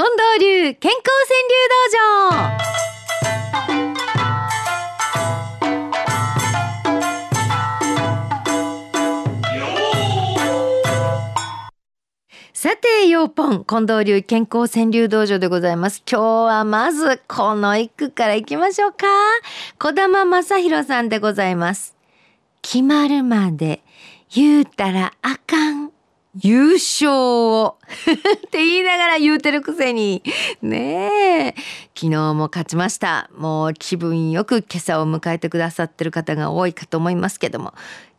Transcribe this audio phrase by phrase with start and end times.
[0.00, 2.58] 近藤流健康川柳道場
[12.54, 16.02] さて、ヨーポン、近藤流健康川柳道場でございます。
[16.10, 19.06] 今日はまず、この一句からいきましょうか。
[19.78, 21.94] 小玉正弘さんでございます。
[22.62, 23.82] 決まるまで
[24.34, 25.92] 言うたらあかん。
[26.42, 27.76] 優勝を。
[27.86, 30.22] って言いながら言うてるくせに。
[30.62, 31.54] ねえ。
[31.94, 33.28] 昨日も勝ちました。
[33.36, 37.74] もう気分よく今朝を迎えてくださってる方が多いかと思いますけども。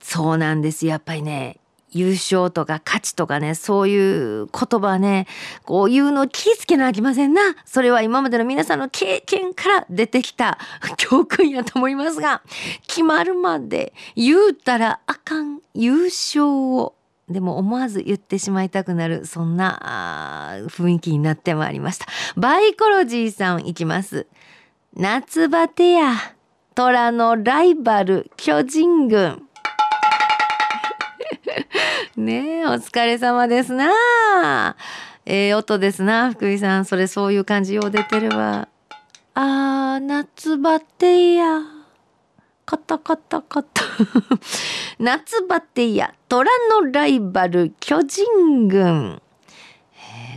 [0.00, 1.58] そうなんですやっぱりね
[1.90, 5.26] 優勝とか勝ちとかねそういう言葉ね
[5.64, 7.42] こういうのを気ぃつけなあきませんな。
[7.64, 10.58] それは今までの皆さんの経験から出てきた
[10.96, 12.42] 教訓やと思いますが
[12.86, 15.60] 決まるまで言うたらあかん。
[15.78, 16.95] 優勝を
[17.28, 22.06] でも思わず言ってしまいたくなるそんな雰囲気になってまいりました。
[22.36, 24.26] バイコロジーさんいきます。
[24.94, 26.14] 夏バテや
[26.76, 29.42] 虎のライバル巨人軍。
[32.16, 34.76] ねえお疲れ様ですな。
[35.24, 36.84] ええー、音ですな福井さん。
[36.84, 38.68] それそういう感じよう出てるわ。
[39.34, 41.62] あー夏バテや。
[42.64, 43.82] カタカタカタ。
[44.98, 49.20] 夏バテや虎のライバル巨人軍、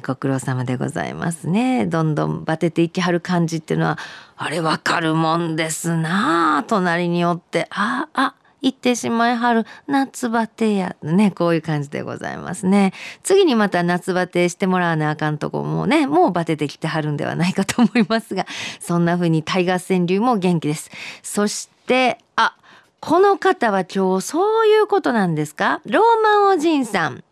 [0.06, 1.86] ご苦労様でございますね。
[1.86, 3.98] どんどんバテていきはる感じっていうのは
[4.36, 12.92] あれわかるもんですなあ隣によってああ行ってしまいはる夏バテやねこういう感じでございますね。
[13.24, 18.46] 次にまた夏バテしてもらわなあかんとこもねもうバテてきてはるんではないかと思いますが
[18.82, 20.92] そんな風にタイガー川柳も元気です。
[21.24, 22.58] そしてあ
[23.02, 25.82] この方は今日そういうことなんですか？
[25.86, 27.24] ローマンおじいさん、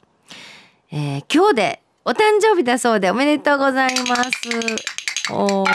[0.92, 4.32] えー、今日でお誕生日だそうでおめでとうございます。
[5.32, 5.66] お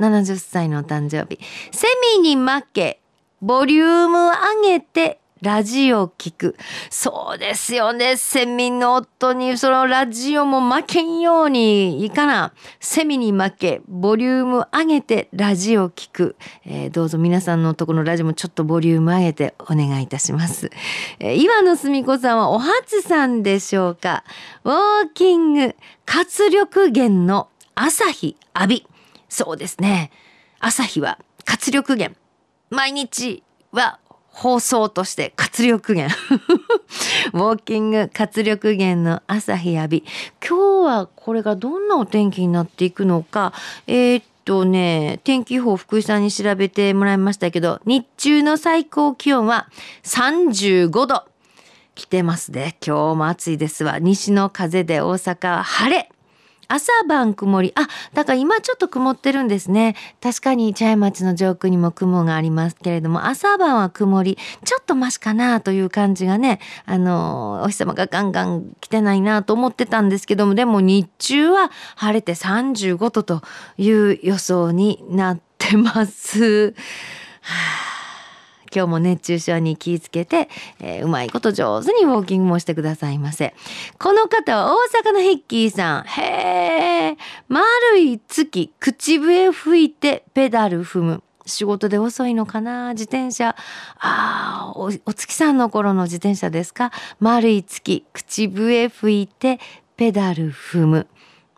[0.00, 1.40] 70歳のお誕生日。
[1.72, 3.00] セミに負け
[3.40, 4.30] ボリューム
[4.62, 6.56] 上げてラジオ聞く。
[6.88, 8.16] そうですよね。
[8.16, 12.54] セミの夫にそのラジオも負けんようにいかな。
[12.78, 16.36] セミに負け、ボリューム上げてラジオ聞く。
[16.64, 20.70] えー、どうぞ皆さんのところのラジオもちょっとボリューム上げてお願いいたします。
[21.18, 24.22] えー、岩野澄子さんはお初さんでしょうか。
[24.62, 25.74] ウォーキング
[26.06, 28.86] 活力源の朝日浴び。
[29.28, 30.12] そうですね。
[30.60, 32.16] 朝日は活力源。
[32.70, 33.42] 毎日
[33.72, 33.98] は
[34.32, 36.14] 放送として活力源。
[37.32, 40.04] ウォーキング活力源の朝日浴び。
[40.46, 43.52] 今日はこれがどんなお天気になっていくのか。
[43.86, 49.68] えー、っとね天気予報福井さんに調べてもらいましたけど日中の最高気温は
[50.02, 51.24] 35度。
[51.94, 52.76] 来てますね。
[52.84, 53.98] 今日も暑いですわ。
[53.98, 56.08] 西の風で大阪は晴れ。
[56.68, 57.72] 朝晩曇り。
[57.74, 59.94] あ、だから今ちょっと曇ってるんですね。
[60.20, 64.38] 確かに茶屋町の上空にも雲がありますけれども、朝晩は曇り。
[64.64, 73.42] ちょっとマシかなという感じがね、あの、お日様がガンガン来てないなと思ってたんですけども、でも日中は晴れて35度と
[73.76, 76.74] いう予想になってます。
[77.42, 77.81] はあ
[78.74, 80.48] 今日も熱中症に気をつけて、
[80.80, 83.54] えー、うまいこと上手にウォーキングもしてくださいませ。
[83.98, 86.04] この方は大阪のヒッキーさん。
[86.04, 87.16] へえ、
[87.48, 91.22] 丸い月、口笛吹いてペダル踏む。
[91.44, 92.92] 仕事で遅いのかな？
[92.92, 93.56] 自転車。
[93.98, 96.92] ああ、お月さんの頃の自転車ですか？
[97.18, 99.58] 丸い月、口笛吹いて
[99.96, 101.06] ペダル踏む。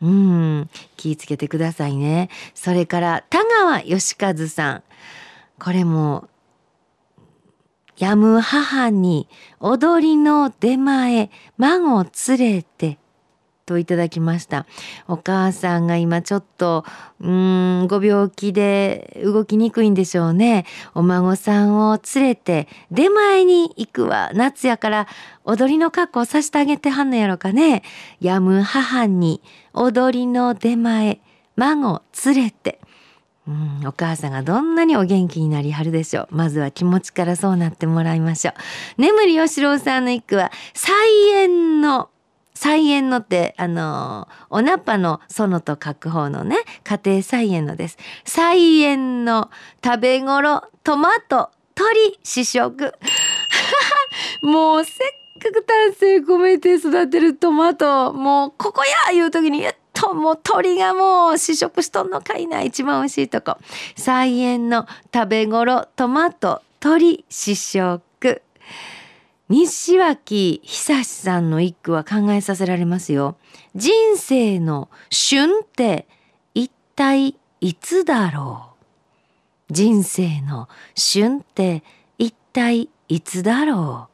[0.00, 2.30] うん、気をつけてくださいね。
[2.54, 4.82] それから田川義和さん。
[5.58, 6.28] これも
[7.96, 9.28] やむ母に
[9.60, 12.98] 踊りの出前孫連れて
[13.66, 14.66] といただきました。
[15.08, 16.84] お母さんが今ちょっと
[17.20, 20.66] うんご病気で動きにくいんでしょうね。
[20.94, 24.30] お孫さんを連れて出前に行くわ。
[24.34, 25.06] 夏やから
[25.44, 27.82] 踊りの格好させてあげてはんのやろかね。
[28.20, 29.40] やむ母に
[29.72, 31.20] 踊りの出前
[31.56, 32.80] 孫連れて。
[33.46, 36.28] うん、お母さんがどんなにお元気になりはるでしょう。
[36.30, 38.54] まずは気持ちからそうなってもらいましょう。
[39.02, 40.94] 眠り吉郎さんの一句は、菜
[41.28, 42.08] 園の、
[42.54, 47.98] 菜園のって、あのおなっぱの園と書く方のね、家庭菜園のです。
[48.24, 49.50] 菜園の
[49.84, 52.94] 食べ頃、トマト、鶏、試食。
[54.40, 54.96] もうせっ
[55.42, 63.56] かく丹精込めて育てるトマト、もうここやいう時に、ともう鳥がもう試食しとんのかいな一番美味しいとこ。
[63.96, 68.42] 菜園の食べ頃トマト鳥試食。
[69.48, 73.36] 西脇久さんの一句は考えさせられますよ。
[73.74, 76.06] 人生の旬って
[76.54, 78.70] 一体いつだろ
[79.70, 79.72] う？
[79.72, 81.82] 人生の旬って
[82.18, 84.13] 一体いつだろう？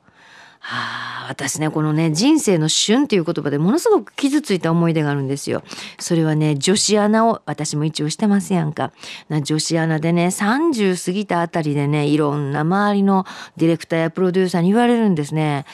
[0.62, 5.62] はあ、私ね、このね、人生の旬っていう言葉でものすごく傷ついた思い出があるんですよ。
[5.98, 8.92] それはね、女子アナを、私も一応してますやんか。
[9.28, 13.24] な女子アナでね、30過ぎたあたりでね、いろんな周りの
[13.56, 15.64] ディレクターやプロデューサーに言われるんですね。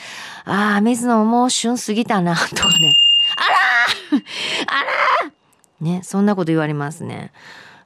[0.45, 2.97] ああ、水野もう旬過ぎたな、 とかね。
[3.35, 4.21] あら
[4.67, 4.83] あ
[5.25, 5.31] ら
[5.81, 7.31] ね、そんなこと言われますね。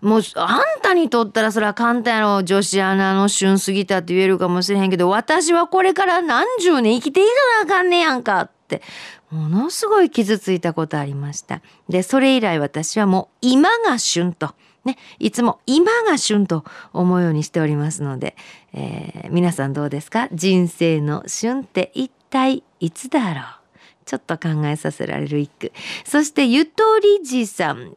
[0.01, 2.44] もうあんたにとったらそれは簡単やろ。
[2.44, 8.81] 女子アナの旬過ぎたって言えるかもしれへんけど私はこれから何十年生きていかなあかんねやんかって。
[9.30, 11.62] ものすごい傷ついたことありました。
[11.88, 14.53] でそれ以来私はもう今が旬と。
[14.83, 18.36] ね、いつも今が旬と思うようにしておりますので、
[18.74, 20.27] えー、皆さんどうですか？
[20.33, 23.44] 人生の旬って一体いつだろう？
[24.06, 25.71] ちょっと考えさせられる一句。
[26.03, 27.94] そしてゆとりじさん。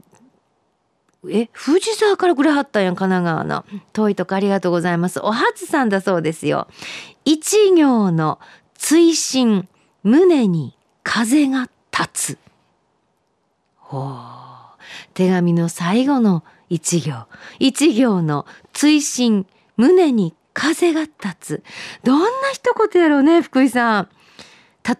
[1.31, 3.65] え藤沢からくれはったんや神奈川の。
[3.93, 5.21] 遠いとこありがとうございます。
[5.21, 6.69] おはつさんだそうですよ。
[7.25, 8.39] 一行の
[8.75, 9.69] 追伸
[10.03, 12.39] 胸に風が立つ。
[13.77, 14.11] ほう。
[15.15, 17.27] 手紙の最後の一行。
[17.59, 21.63] 一行の追伸胸に風が立つ。
[22.03, 24.09] どんな一言やろうね福井さん。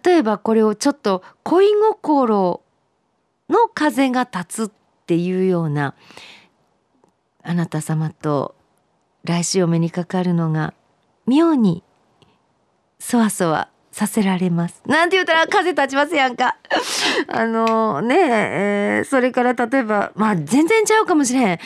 [0.03, 2.61] 例えばこれをちょっと恋心
[3.49, 4.71] の風が立つ
[5.05, 5.93] っていうような
[7.43, 8.55] あなた様と
[9.23, 10.73] 来週お目にかかるのが
[11.27, 11.83] 妙に
[12.97, 14.81] そわそわさせられます。
[14.87, 16.57] なんて言うたら風立ちますやんか。
[17.29, 21.59] あのねえー、それから例えばまあ全然ちゃうかもしれん。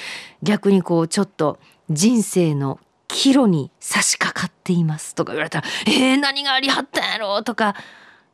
[0.43, 1.59] 逆にこうちょっと
[1.89, 2.77] 人生の
[3.07, 7.73] 岐路に差し掛かっていますとか言われたら「えー、何がありはったんやろ?」とか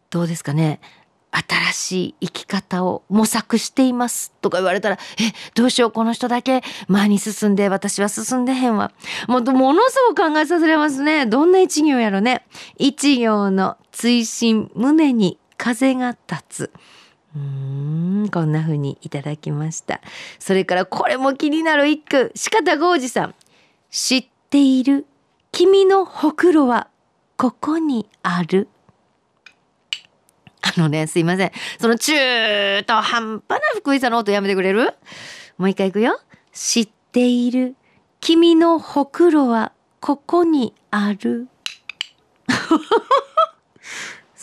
[0.10, 0.82] どうですかね
[1.36, 8.92] 新しい生き方を模索していますとか言われたら、え、どうしよう、この人だけ前に進んで、私は進んでへんわ。
[9.28, 11.26] もう、ものすごく考えさせられますね。
[11.26, 12.46] どんな一行やろね。
[12.78, 16.72] 一行の追伸、胸に風が立つ。
[17.36, 20.00] うーん、こんな風にいただきました。
[20.40, 23.36] それからこれも気になる一句、四方豪二さん。
[23.92, 25.06] 知っている
[25.52, 26.90] 君のほくろは
[27.38, 28.70] ここにある。
[30.66, 31.52] あのね、すいません。
[31.80, 34.96] その中途半端な福井さんの音やめてくれる？
[35.58, 36.20] もう一回いくよ。
[36.52, 37.76] 知っている。
[38.20, 41.48] 君のほくろはここにある。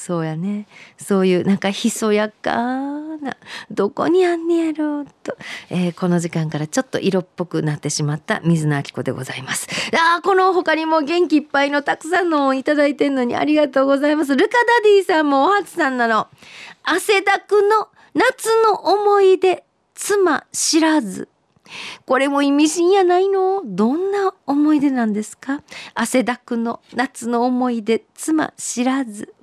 [0.03, 0.67] そうやね。
[0.99, 3.37] そういうなんかひそやかな
[3.71, 5.37] どこにあんねやろうと、
[5.71, 9.69] えー、この時間からちょっと色っぽくなってしまった水野明子でございます。
[10.17, 14.35] あこの他にも元気いっぱいのたくさんのいただいてんのにありがとうございます。
[14.35, 16.27] ルカダディさんもおはつさんなの。
[16.83, 19.63] 汗だくの夏の思い出
[19.95, 21.29] 妻知らず。
[22.07, 23.63] これも意味深やないの？
[23.65, 25.63] どんな思い出なんですか？
[25.95, 29.35] 汗だくの夏の思い出妻知らず。